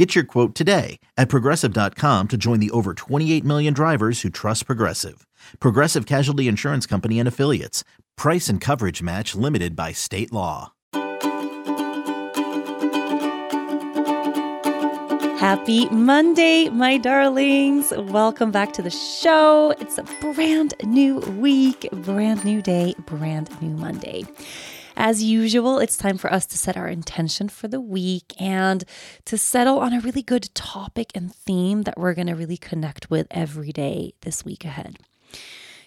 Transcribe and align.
Get 0.00 0.14
your 0.14 0.24
quote 0.24 0.54
today 0.54 0.98
at 1.18 1.28
progressive.com 1.28 2.28
to 2.28 2.38
join 2.38 2.58
the 2.58 2.70
over 2.70 2.94
28 2.94 3.44
million 3.44 3.74
drivers 3.74 4.22
who 4.22 4.30
trust 4.30 4.64
Progressive. 4.64 5.26
Progressive 5.60 6.06
Casualty 6.06 6.48
Insurance 6.48 6.86
Company 6.86 7.18
and 7.18 7.28
Affiliates. 7.28 7.84
Price 8.16 8.48
and 8.48 8.62
coverage 8.62 9.02
match 9.02 9.34
limited 9.34 9.76
by 9.76 9.92
state 9.92 10.32
law. 10.32 10.72
Happy 15.38 15.86
Monday, 15.90 16.70
my 16.70 16.96
darlings. 16.96 17.92
Welcome 17.94 18.50
back 18.50 18.72
to 18.72 18.80
the 18.80 18.88
show. 18.88 19.74
It's 19.80 19.98
a 19.98 20.04
brand 20.22 20.72
new 20.82 21.18
week, 21.18 21.86
brand 21.92 22.42
new 22.42 22.62
day, 22.62 22.94
brand 23.04 23.50
new 23.60 23.76
Monday. 23.76 24.24
As 25.02 25.22
usual, 25.22 25.78
it's 25.78 25.96
time 25.96 26.18
for 26.18 26.30
us 26.30 26.44
to 26.44 26.58
set 26.58 26.76
our 26.76 26.86
intention 26.86 27.48
for 27.48 27.68
the 27.68 27.80
week 27.80 28.34
and 28.38 28.84
to 29.24 29.38
settle 29.38 29.78
on 29.78 29.94
a 29.94 30.00
really 30.00 30.20
good 30.20 30.54
topic 30.54 31.10
and 31.14 31.34
theme 31.34 31.84
that 31.84 31.96
we're 31.96 32.12
going 32.12 32.26
to 32.26 32.34
really 32.34 32.58
connect 32.58 33.08
with 33.08 33.26
every 33.30 33.72
day 33.72 34.12
this 34.20 34.44
week 34.44 34.62
ahead. 34.62 34.98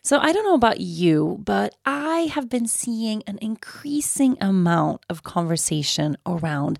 So, 0.00 0.18
I 0.18 0.32
don't 0.32 0.44
know 0.44 0.54
about 0.54 0.80
you, 0.80 1.42
but 1.44 1.74
I 1.84 2.20
have 2.32 2.48
been 2.48 2.66
seeing 2.66 3.22
an 3.26 3.38
increasing 3.42 4.38
amount 4.40 5.04
of 5.10 5.22
conversation 5.22 6.16
around 6.24 6.78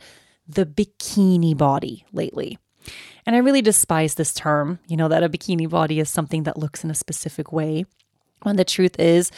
the 0.48 0.64
bikini 0.64 1.54
body 1.54 2.06
lately. 2.14 2.58
And 3.26 3.36
I 3.36 3.40
really 3.40 3.60
despise 3.60 4.14
this 4.14 4.32
term, 4.32 4.78
you 4.88 4.96
know, 4.96 5.08
that 5.08 5.22
a 5.22 5.28
bikini 5.28 5.68
body 5.68 6.00
is 6.00 6.08
something 6.08 6.44
that 6.44 6.56
looks 6.56 6.82
in 6.82 6.90
a 6.90 6.94
specific 6.94 7.52
way. 7.52 7.84
When 8.40 8.56
the 8.56 8.64
truth 8.64 8.98
is, 8.98 9.30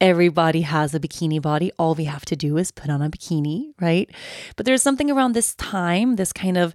everybody 0.00 0.62
has 0.62 0.94
a 0.94 1.00
bikini 1.00 1.40
body. 1.40 1.70
All 1.78 1.94
we 1.94 2.04
have 2.04 2.24
to 2.26 2.36
do 2.36 2.56
is 2.56 2.70
put 2.70 2.88
on 2.90 3.02
a 3.02 3.10
bikini, 3.10 3.72
right? 3.80 4.10
But 4.56 4.64
there's 4.64 4.82
something 4.82 5.10
around 5.10 5.32
this 5.32 5.54
time, 5.56 6.16
this 6.16 6.32
kind 6.32 6.56
of 6.56 6.72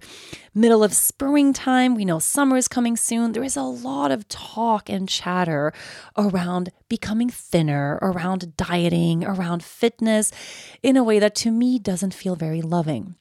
middle 0.54 0.84
of 0.84 0.94
springtime. 0.94 1.94
We 1.94 2.04
know 2.04 2.20
summer 2.20 2.56
is 2.56 2.68
coming 2.68 2.96
soon. 2.96 3.32
There 3.32 3.42
is 3.42 3.56
a 3.56 3.62
lot 3.62 4.12
of 4.12 4.28
talk 4.28 4.88
and 4.88 5.08
chatter 5.08 5.72
around 6.16 6.70
becoming 6.88 7.28
thinner, 7.28 7.98
around 8.00 8.56
dieting, 8.56 9.24
around 9.24 9.64
fitness 9.64 10.30
in 10.82 10.96
a 10.96 11.04
way 11.04 11.18
that 11.18 11.34
to 11.36 11.50
me 11.50 11.78
doesn't 11.78 12.14
feel 12.14 12.36
very 12.36 12.62
loving. 12.62 13.16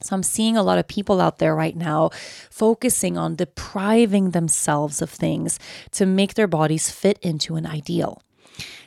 So 0.00 0.14
I'm 0.14 0.22
seeing 0.22 0.56
a 0.56 0.62
lot 0.62 0.78
of 0.78 0.86
people 0.86 1.20
out 1.20 1.38
there 1.38 1.56
right 1.56 1.76
now 1.76 2.10
focusing 2.50 3.18
on 3.18 3.34
depriving 3.34 4.30
themselves 4.30 5.02
of 5.02 5.10
things 5.10 5.58
to 5.90 6.06
make 6.06 6.34
their 6.34 6.46
bodies 6.46 6.88
fit 6.88 7.18
into 7.20 7.56
an 7.56 7.66
ideal. 7.66 8.22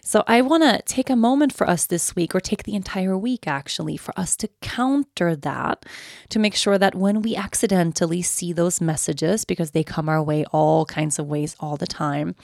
So 0.03 0.23
I 0.27 0.41
want 0.41 0.63
to 0.63 0.81
take 0.85 1.09
a 1.09 1.15
moment 1.15 1.53
for 1.53 1.69
us 1.69 1.85
this 1.85 2.15
week, 2.15 2.33
or 2.33 2.39
take 2.39 2.63
the 2.63 2.75
entire 2.75 3.17
week 3.17 3.47
actually, 3.47 3.97
for 3.97 4.13
us 4.19 4.35
to 4.37 4.49
counter 4.61 5.35
that, 5.35 5.85
to 6.29 6.39
make 6.39 6.55
sure 6.55 6.77
that 6.77 6.95
when 6.95 7.21
we 7.21 7.35
accidentally 7.35 8.21
see 8.21 8.51
those 8.51 8.81
messages, 8.81 9.45
because 9.45 9.71
they 9.71 9.83
come 9.83 10.09
our 10.09 10.21
way 10.21 10.43
all 10.51 10.85
kinds 10.85 11.19
of 11.19 11.27
ways 11.27 11.55
all 11.59 11.77
the 11.77 11.87
time, 11.87 12.35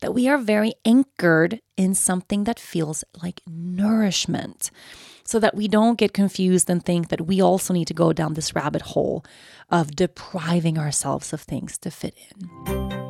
that 0.00 0.14
we 0.14 0.28
are 0.28 0.38
very 0.38 0.72
anchored 0.84 1.60
in 1.76 1.94
something 1.94 2.44
that 2.44 2.60
feels 2.60 3.04
like 3.22 3.42
nourishment 3.46 4.70
so 5.24 5.38
that 5.38 5.54
we 5.54 5.68
don't 5.68 5.98
get 5.98 6.12
confused 6.12 6.70
and 6.70 6.84
think 6.84 7.08
that 7.08 7.26
we 7.26 7.40
also 7.40 7.74
need 7.74 7.86
to 7.86 7.94
go 7.94 8.12
down 8.12 8.34
this 8.34 8.54
rabbit 8.54 8.82
hole 8.82 9.24
of 9.68 9.94
depriving 9.94 10.78
ourselves 10.78 11.32
of 11.32 11.40
things 11.40 11.78
to 11.78 11.90
fit 11.90 12.14
in. 12.30 13.09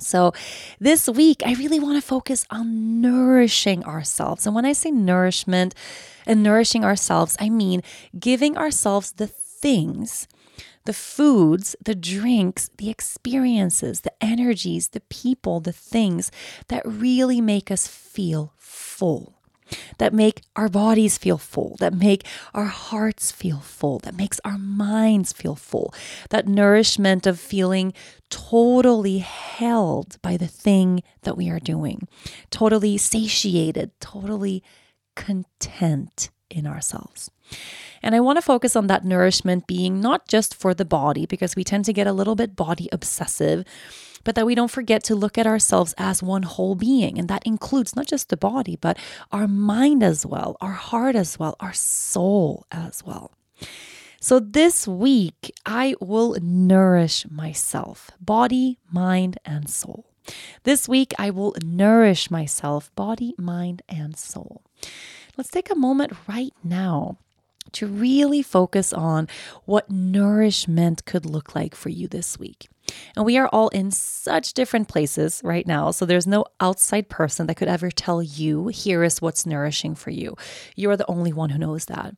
So, 0.00 0.32
this 0.80 1.08
week, 1.08 1.42
I 1.44 1.54
really 1.54 1.78
want 1.78 2.00
to 2.00 2.06
focus 2.06 2.46
on 2.50 3.00
nourishing 3.00 3.84
ourselves. 3.84 4.46
And 4.46 4.54
when 4.54 4.64
I 4.64 4.72
say 4.72 4.90
nourishment 4.90 5.74
and 6.26 6.42
nourishing 6.42 6.84
ourselves, 6.84 7.36
I 7.38 7.50
mean 7.50 7.82
giving 8.18 8.56
ourselves 8.56 9.12
the 9.12 9.26
things, 9.26 10.26
the 10.86 10.94
foods, 10.94 11.76
the 11.84 11.94
drinks, 11.94 12.70
the 12.78 12.90
experiences, 12.90 14.00
the 14.00 14.12
energies, 14.24 14.88
the 14.88 15.00
people, 15.00 15.60
the 15.60 15.72
things 15.72 16.30
that 16.68 16.82
really 16.86 17.40
make 17.40 17.70
us 17.70 17.86
feel 17.86 18.54
full 18.56 19.41
that 19.98 20.12
make 20.12 20.42
our 20.56 20.68
bodies 20.68 21.18
feel 21.18 21.38
full, 21.38 21.76
that 21.80 21.94
make 21.94 22.26
our 22.54 22.66
hearts 22.66 23.32
feel 23.32 23.58
full, 23.58 23.98
that 24.00 24.16
makes 24.16 24.40
our 24.44 24.58
minds 24.58 25.32
feel 25.32 25.54
full. 25.54 25.94
That 26.30 26.46
nourishment 26.46 27.26
of 27.26 27.38
feeling 27.38 27.92
totally 28.30 29.18
held 29.18 30.20
by 30.22 30.36
the 30.36 30.46
thing 30.46 31.02
that 31.22 31.36
we 31.36 31.50
are 31.50 31.60
doing, 31.60 32.08
totally 32.50 32.96
satiated, 32.98 33.90
totally 34.00 34.62
content 35.14 36.30
in 36.50 36.66
ourselves. 36.66 37.30
And 38.02 38.14
I 38.14 38.20
want 38.20 38.36
to 38.38 38.42
focus 38.42 38.76
on 38.76 38.86
that 38.88 39.04
nourishment 39.04 39.66
being 39.66 40.00
not 40.00 40.26
just 40.26 40.54
for 40.54 40.74
the 40.74 40.84
body, 40.84 41.26
because 41.26 41.56
we 41.56 41.64
tend 41.64 41.84
to 41.84 41.92
get 41.92 42.06
a 42.06 42.12
little 42.12 42.34
bit 42.34 42.56
body 42.56 42.88
obsessive 42.92 43.64
but 44.24 44.34
that 44.34 44.46
we 44.46 44.54
don't 44.54 44.70
forget 44.70 45.02
to 45.04 45.14
look 45.14 45.38
at 45.38 45.46
ourselves 45.46 45.94
as 45.98 46.22
one 46.22 46.42
whole 46.42 46.74
being. 46.74 47.18
And 47.18 47.28
that 47.28 47.46
includes 47.46 47.96
not 47.96 48.06
just 48.06 48.28
the 48.28 48.36
body, 48.36 48.76
but 48.76 48.98
our 49.30 49.48
mind 49.48 50.02
as 50.02 50.24
well, 50.26 50.56
our 50.60 50.72
heart 50.72 51.16
as 51.16 51.38
well, 51.38 51.56
our 51.60 51.72
soul 51.72 52.66
as 52.70 53.04
well. 53.04 53.32
So 54.20 54.38
this 54.38 54.86
week, 54.86 55.52
I 55.66 55.96
will 56.00 56.36
nourish 56.40 57.26
myself, 57.28 58.12
body, 58.20 58.78
mind, 58.90 59.38
and 59.44 59.68
soul. 59.68 60.06
This 60.62 60.88
week, 60.88 61.12
I 61.18 61.30
will 61.30 61.56
nourish 61.64 62.30
myself, 62.30 62.94
body, 62.94 63.34
mind, 63.36 63.82
and 63.88 64.16
soul. 64.16 64.62
Let's 65.36 65.50
take 65.50 65.70
a 65.70 65.74
moment 65.74 66.12
right 66.28 66.52
now 66.62 67.18
to 67.72 67.86
really 67.86 68.42
focus 68.42 68.92
on 68.92 69.28
what 69.64 69.90
nourishment 69.90 71.04
could 71.04 71.26
look 71.26 71.54
like 71.54 71.74
for 71.74 71.88
you 71.88 72.06
this 72.06 72.38
week. 72.38 72.68
And 73.16 73.24
we 73.24 73.36
are 73.38 73.48
all 73.48 73.68
in 73.68 73.90
such 73.90 74.54
different 74.54 74.88
places 74.88 75.40
right 75.44 75.66
now. 75.66 75.90
So 75.90 76.06
there's 76.06 76.26
no 76.26 76.44
outside 76.60 77.08
person 77.08 77.46
that 77.46 77.56
could 77.56 77.68
ever 77.68 77.90
tell 77.90 78.22
you, 78.22 78.68
here 78.68 79.04
is 79.04 79.22
what's 79.22 79.46
nourishing 79.46 79.94
for 79.94 80.10
you. 80.10 80.36
You're 80.76 80.96
the 80.96 81.10
only 81.10 81.32
one 81.32 81.50
who 81.50 81.58
knows 81.58 81.86
that. 81.86 82.14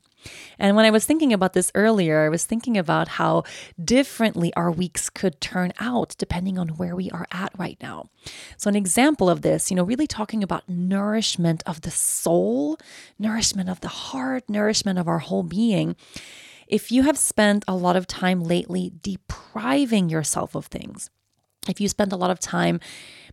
And 0.59 0.77
when 0.77 0.87
I 0.87 0.91
was 0.91 1.05
thinking 1.05 1.33
about 1.33 1.53
this 1.53 1.71
earlier, 1.75 2.25
I 2.25 2.29
was 2.29 2.45
thinking 2.45 2.79
about 2.79 3.09
how 3.09 3.45
differently 3.83 4.55
our 4.55 4.71
weeks 4.71 5.11
could 5.11 5.41
turn 5.41 5.73
out 5.79 6.15
depending 6.19 6.59
on 6.59 6.69
where 6.69 6.97
we 6.97 7.11
are 7.11 7.27
at 7.31 7.53
right 7.59 7.77
now. 7.83 8.07
So, 8.57 8.69
an 8.69 8.77
example 8.77 9.29
of 9.29 9.43
this, 9.43 9.71
you 9.71 9.77
know, 9.77 9.83
really 9.83 10.07
talking 10.07 10.43
about 10.43 10.69
nourishment 10.69 11.63
of 11.67 11.83
the 11.83 11.91
soul, 11.91 12.79
nourishment 13.19 13.69
of 13.69 13.81
the 13.81 13.89
heart, 13.89 14.49
nourishment 14.49 14.99
of 14.99 15.09
our 15.09 15.19
whole 15.19 15.43
being 15.43 15.97
if 16.67 16.91
you 16.91 17.03
have 17.03 17.19
spent 17.19 17.63
a 17.69 17.77
lot 17.77 17.95
of 17.95 18.07
time 18.07 18.43
lately 18.43 18.91
depriving 19.55 20.09
yourself 20.09 20.55
of 20.55 20.67
things, 20.67 21.11
if 21.69 21.81
you 21.81 21.89
spend 21.89 22.13
a 22.13 22.17
lot 22.17 22.31
of 22.31 22.39
time 22.39 22.81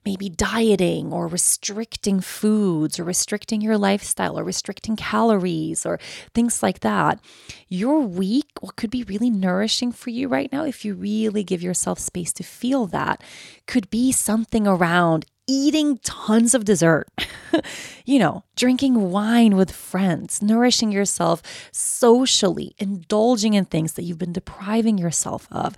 maybe 0.05 0.29
dieting 0.29 1.11
or 1.11 1.27
restricting 1.27 2.19
foods 2.19 2.99
or 2.99 3.03
restricting 3.03 3.61
your 3.61 3.77
lifestyle 3.77 4.39
or 4.39 4.43
restricting 4.43 4.95
calories 4.95 5.85
or 5.85 5.99
things 6.33 6.63
like 6.63 6.79
that, 6.79 7.19
your 7.67 7.99
week, 7.99 8.47
what 8.61 8.75
could 8.75 8.89
be 8.89 9.03
really 9.03 9.29
nourishing 9.29 9.91
for 9.91 10.09
you 10.09 10.27
right 10.27 10.51
now, 10.51 10.63
if 10.63 10.85
you 10.85 10.93
really 10.95 11.43
give 11.43 11.61
yourself 11.61 11.99
space 11.99 12.33
to 12.33 12.43
feel 12.43 12.87
that, 12.87 13.21
could 13.67 13.89
be 13.89 14.11
something 14.11 14.65
around 14.65 15.25
eating 15.51 15.97
tons 15.99 16.53
of 16.53 16.65
dessert, 16.65 17.07
you 18.05 18.17
know, 18.17 18.43
drinking 18.55 19.11
wine 19.11 19.55
with 19.55 19.71
friends, 19.71 20.41
nourishing 20.41 20.91
yourself 20.91 21.43
socially, 21.71 22.73
indulging 22.77 23.53
in 23.53 23.65
things 23.65 23.93
that 23.93 24.03
you've 24.03 24.17
been 24.17 24.31
depriving 24.31 24.97
yourself 24.97 25.47
of. 25.51 25.75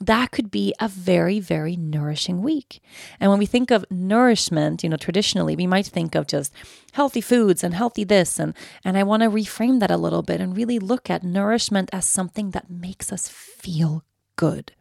That 0.00 0.30
could 0.30 0.50
be 0.50 0.74
a 0.80 0.88
very, 0.88 1.40
very 1.40 1.76
nourishing 1.76 2.42
week. 2.42 2.80
And 3.18 3.30
when 3.30 3.38
we 3.38 3.46
think 3.46 3.70
of 3.70 3.84
nourishment, 3.90 4.84
you 4.84 4.88
know, 4.88 4.96
traditionally 4.96 5.56
we 5.56 5.66
might 5.66 5.86
think 5.86 6.14
of 6.14 6.26
just 6.26 6.52
healthy 6.92 7.20
foods 7.20 7.64
and 7.64 7.74
healthy 7.74 8.04
this 8.04 8.38
and 8.38 8.54
and 8.84 8.96
I 8.96 9.02
want 9.02 9.22
to 9.22 9.28
reframe 9.28 9.80
that 9.80 9.90
a 9.90 9.96
little 9.96 10.22
bit 10.22 10.40
and 10.40 10.56
really 10.56 10.78
look 10.78 11.10
at 11.10 11.24
nourishment 11.24 11.90
as 11.92 12.06
something 12.06 12.50
that 12.52 12.70
makes 12.70 13.12
us 13.12 13.28
feel 13.28 14.04
good. 14.36 14.72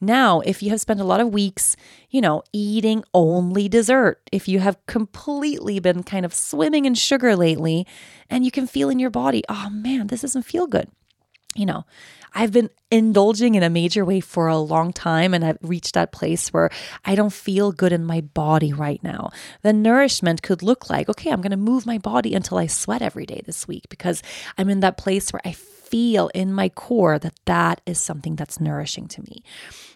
Now, 0.00 0.40
if 0.40 0.62
you 0.62 0.70
have 0.70 0.80
spent 0.80 1.00
a 1.00 1.04
lot 1.04 1.20
of 1.20 1.32
weeks, 1.32 1.76
you 2.10 2.20
know, 2.20 2.42
eating 2.52 3.02
only 3.14 3.68
dessert, 3.68 4.20
if 4.30 4.46
you 4.46 4.60
have 4.60 4.84
completely 4.86 5.78
been 5.80 6.02
kind 6.02 6.24
of 6.24 6.34
swimming 6.34 6.84
in 6.84 6.94
sugar 6.94 7.34
lately 7.34 7.86
and 8.28 8.44
you 8.44 8.50
can 8.50 8.66
feel 8.66 8.90
in 8.90 8.98
your 8.98 9.10
body, 9.10 9.42
oh 9.48 9.70
man, 9.70 10.08
this 10.08 10.20
doesn't 10.20 10.42
feel 10.42 10.66
good. 10.66 10.90
You 11.54 11.64
know, 11.64 11.86
I've 12.34 12.52
been 12.52 12.68
indulging 12.90 13.54
in 13.54 13.62
a 13.62 13.70
major 13.70 14.04
way 14.04 14.20
for 14.20 14.46
a 14.46 14.58
long 14.58 14.92
time 14.92 15.32
and 15.32 15.42
I've 15.42 15.56
reached 15.62 15.94
that 15.94 16.12
place 16.12 16.52
where 16.52 16.68
I 17.02 17.14
don't 17.14 17.32
feel 17.32 17.72
good 17.72 17.92
in 17.92 18.04
my 18.04 18.20
body 18.20 18.74
right 18.74 19.02
now. 19.02 19.30
The 19.62 19.72
nourishment 19.72 20.42
could 20.42 20.62
look 20.62 20.90
like, 20.90 21.08
okay, 21.08 21.30
I'm 21.30 21.40
going 21.40 21.52
to 21.52 21.56
move 21.56 21.86
my 21.86 21.96
body 21.96 22.34
until 22.34 22.58
I 22.58 22.66
sweat 22.66 23.00
every 23.00 23.24
day 23.24 23.40
this 23.46 23.66
week 23.66 23.88
because 23.88 24.22
I'm 24.58 24.68
in 24.68 24.80
that 24.80 24.98
place 24.98 25.32
where 25.32 25.40
I 25.46 25.52
feel 25.90 26.28
in 26.34 26.52
my 26.52 26.68
core 26.68 27.18
that 27.18 27.38
that 27.44 27.80
is 27.86 28.00
something 28.00 28.36
that's 28.36 28.60
nourishing 28.60 29.08
to 29.08 29.22
me. 29.22 29.42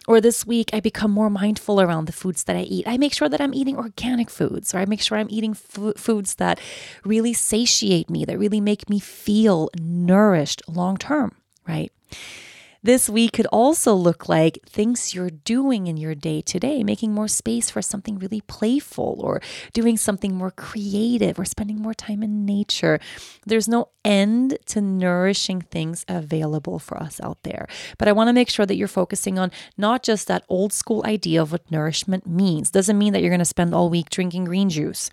Or 0.07 0.19
this 0.19 0.45
week, 0.45 0.71
I 0.73 0.79
become 0.79 1.11
more 1.11 1.29
mindful 1.29 1.79
around 1.79 2.05
the 2.05 2.11
foods 2.11 2.43
that 2.45 2.55
I 2.55 2.61
eat. 2.61 2.87
I 2.87 2.97
make 2.97 3.13
sure 3.13 3.29
that 3.29 3.41
I'm 3.41 3.53
eating 3.53 3.77
organic 3.77 4.29
foods, 4.29 4.73
or 4.73 4.79
I 4.79 4.85
make 4.85 5.01
sure 5.01 5.17
I'm 5.17 5.29
eating 5.29 5.51
f- 5.51 5.97
foods 5.97 6.35
that 6.35 6.59
really 7.05 7.33
satiate 7.33 8.09
me, 8.09 8.25
that 8.25 8.39
really 8.39 8.61
make 8.61 8.89
me 8.89 8.99
feel 8.99 9.69
nourished 9.79 10.61
long 10.67 10.97
term, 10.97 11.35
right? 11.67 11.91
This 12.83 13.07
week 13.07 13.33
could 13.33 13.45
also 13.47 13.93
look 13.93 14.27
like 14.27 14.57
things 14.65 15.13
you're 15.13 15.29
doing 15.29 15.85
in 15.85 15.97
your 15.97 16.15
day 16.15 16.41
to 16.41 16.59
day, 16.59 16.83
making 16.83 17.13
more 17.13 17.27
space 17.27 17.69
for 17.69 17.81
something 17.81 18.17
really 18.17 18.41
playful 18.41 19.17
or 19.19 19.39
doing 19.71 19.97
something 19.97 20.33
more 20.33 20.49
creative 20.49 21.37
or 21.37 21.45
spending 21.45 21.79
more 21.79 21.93
time 21.93 22.23
in 22.23 22.43
nature. 22.43 22.99
There's 23.45 23.67
no 23.67 23.89
end 24.03 24.57
to 24.67 24.81
nourishing 24.81 25.61
things 25.61 26.05
available 26.07 26.79
for 26.79 26.97
us 26.97 27.21
out 27.21 27.43
there. 27.43 27.67
But 27.99 28.07
I 28.07 28.13
want 28.13 28.29
to 28.29 28.33
make 28.33 28.49
sure 28.49 28.65
that 28.65 28.75
you're 28.75 28.87
focusing 28.87 29.37
on 29.37 29.51
not 29.77 30.01
just 30.01 30.27
that 30.27 30.43
old 30.49 30.73
school 30.73 31.03
idea 31.05 31.39
of 31.39 31.51
what 31.51 31.69
nourishment 31.69 32.25
means. 32.25 32.71
Doesn't 32.71 32.97
mean 32.97 33.13
that 33.13 33.21
you're 33.21 33.29
going 33.29 33.39
to 33.39 33.45
spend 33.45 33.75
all 33.75 33.91
week 33.91 34.09
drinking 34.09 34.45
green 34.45 34.69
juice 34.69 35.11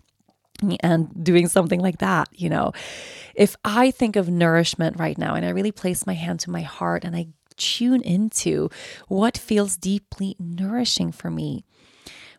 and 0.80 1.08
doing 1.22 1.48
something 1.48 1.80
like 1.80 1.98
that, 1.98 2.28
you 2.32 2.48
know. 2.48 2.72
If 3.34 3.56
I 3.64 3.90
think 3.90 4.16
of 4.16 4.28
nourishment 4.28 4.98
right 4.98 5.16
now 5.16 5.34
and 5.34 5.44
I 5.44 5.50
really 5.50 5.70
place 5.70 6.06
my 6.06 6.14
hand 6.14 6.40
to 6.40 6.50
my 6.50 6.62
heart 6.62 7.04
and 7.04 7.14
I 7.14 7.28
tune 7.58 8.00
into 8.02 8.70
what 9.08 9.36
feels 9.36 9.76
deeply 9.76 10.36
nourishing 10.38 11.12
for 11.12 11.30
me. 11.30 11.64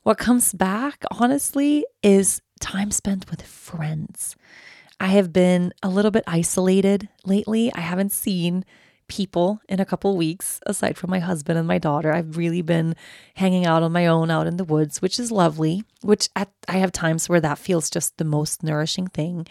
What 0.03 0.17
comes 0.17 0.53
back, 0.53 1.03
honestly, 1.11 1.85
is 2.01 2.41
time 2.59 2.91
spent 2.91 3.29
with 3.29 3.41
friends. 3.41 4.35
I 4.99 5.07
have 5.07 5.31
been 5.31 5.73
a 5.83 5.89
little 5.89 6.11
bit 6.11 6.23
isolated 6.27 7.09
lately. 7.25 7.71
I 7.73 7.81
haven't 7.81 8.11
seen 8.11 8.65
people 9.07 9.59
in 9.67 9.79
a 9.79 9.85
couple 9.85 10.15
weeks 10.15 10.61
aside 10.65 10.97
from 10.97 11.09
my 11.09 11.19
husband 11.19 11.57
and 11.57 11.67
my 11.67 11.79
daughter. 11.79 12.13
I've 12.13 12.37
really 12.37 12.61
been 12.61 12.95
hanging 13.35 13.65
out 13.65 13.83
on 13.83 13.91
my 13.91 14.07
own 14.07 14.31
out 14.31 14.47
in 14.47 14.57
the 14.57 14.63
woods, 14.63 15.01
which 15.01 15.19
is 15.19 15.31
lovely, 15.31 15.83
which 16.01 16.29
at, 16.35 16.49
I 16.67 16.77
have 16.77 16.91
times 16.91 17.27
where 17.27 17.41
that 17.41 17.57
feels 17.57 17.89
just 17.89 18.17
the 18.17 18.23
most 18.23 18.63
nourishing 18.63 19.07
thing. 19.07 19.47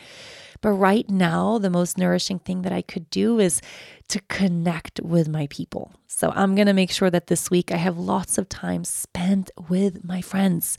But 0.60 0.72
right 0.72 1.08
now, 1.08 1.58
the 1.58 1.70
most 1.70 1.98
nourishing 1.98 2.38
thing 2.38 2.62
that 2.62 2.72
I 2.72 2.82
could 2.82 3.08
do 3.10 3.38
is 3.38 3.60
to 4.08 4.20
connect 4.28 5.00
with 5.00 5.28
my 5.28 5.46
people. 5.48 5.92
So 6.06 6.32
I'm 6.34 6.54
going 6.54 6.66
to 6.66 6.72
make 6.72 6.90
sure 6.90 7.10
that 7.10 7.28
this 7.28 7.50
week 7.50 7.70
I 7.70 7.76
have 7.76 7.98
lots 7.98 8.38
of 8.38 8.48
time 8.48 8.84
spent 8.84 9.50
with 9.68 10.04
my 10.04 10.20
friends 10.20 10.76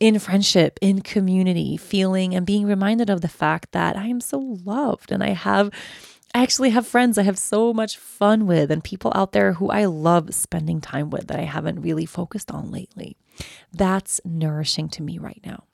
in 0.00 0.18
friendship, 0.18 0.78
in 0.82 1.00
community, 1.00 1.76
feeling 1.76 2.34
and 2.34 2.44
being 2.44 2.66
reminded 2.66 3.08
of 3.08 3.20
the 3.20 3.28
fact 3.28 3.72
that 3.72 3.96
I 3.96 4.06
am 4.06 4.20
so 4.20 4.38
loved 4.38 5.12
and 5.12 5.22
I 5.22 5.30
have. 5.30 5.70
I 6.34 6.42
actually 6.42 6.70
have 6.70 6.86
friends 6.86 7.18
I 7.18 7.22
have 7.24 7.38
so 7.38 7.74
much 7.74 7.98
fun 7.98 8.46
with, 8.46 8.70
and 8.70 8.82
people 8.82 9.12
out 9.14 9.32
there 9.32 9.52
who 9.52 9.68
I 9.68 9.84
love 9.84 10.34
spending 10.34 10.80
time 10.80 11.10
with 11.10 11.28
that 11.28 11.38
I 11.38 11.44
haven't 11.44 11.82
really 11.82 12.06
focused 12.06 12.50
on 12.50 12.70
lately. 12.70 13.18
That's 13.72 14.20
nourishing 14.24 14.88
to 14.90 15.02
me 15.02 15.18
right 15.18 15.40
now. 15.44 15.64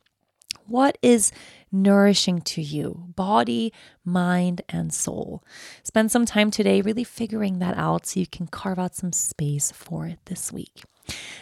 What 0.68 0.98
is 1.00 1.32
nourishing 1.72 2.42
to 2.42 2.60
you, 2.60 3.06
body, 3.16 3.72
mind, 4.04 4.60
and 4.68 4.92
soul? 4.92 5.42
Spend 5.82 6.12
some 6.12 6.26
time 6.26 6.50
today 6.50 6.82
really 6.82 7.04
figuring 7.04 7.58
that 7.60 7.78
out 7.78 8.04
so 8.04 8.20
you 8.20 8.26
can 8.26 8.48
carve 8.48 8.78
out 8.78 8.94
some 8.94 9.12
space 9.12 9.72
for 9.72 10.06
it 10.06 10.18
this 10.26 10.52
week. 10.52 10.84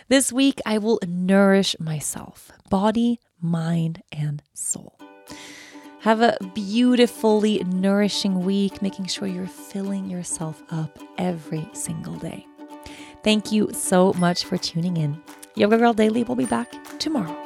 This 0.09 0.33
week, 0.33 0.61
I 0.65 0.79
will 0.79 1.01
nourish 1.05 1.75
myself, 1.81 2.53
body, 2.71 3.19
mind, 3.41 4.01
and 4.13 4.45
soul. 4.55 4.97
Have 6.03 6.21
a 6.21 6.39
beautifully 6.55 7.65
nourishing 7.65 8.45
week, 8.45 8.81
making 8.81 9.07
sure 9.07 9.27
you're 9.27 9.49
filling 9.49 10.09
yourself 10.09 10.63
up 10.71 11.01
every 11.19 11.69
single 11.73 12.15
day. 12.15 12.47
Thank 13.25 13.51
you 13.51 13.71
so 13.73 14.13
much 14.13 14.45
for 14.45 14.57
tuning 14.57 14.97
in. 14.97 15.21
Yoga 15.57 15.79
Girl 15.79 15.95
Daily 15.95 16.23
will 16.23 16.37
be 16.37 16.45
back 16.45 16.71
tomorrow. 17.01 17.46